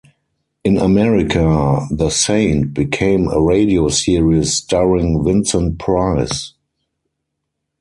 In 0.63 0.79
America, 0.79 1.85
"The 1.91 2.09
Saint" 2.09 2.73
became 2.73 3.27
a 3.29 3.39
radio 3.39 3.87
series 3.89 4.55
starring 4.55 5.23
Vincent 5.23 5.77
Price. 5.77 6.53